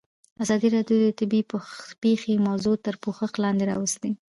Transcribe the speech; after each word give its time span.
ازادي 0.43 0.67
راډیو 0.75 0.97
د 1.03 1.07
طبیعي 1.19 1.43
پېښې 2.03 2.33
موضوع 2.47 2.75
تر 2.85 2.95
پوښښ 3.03 3.31
لاندې 3.43 3.63
راوستې. 3.71 4.09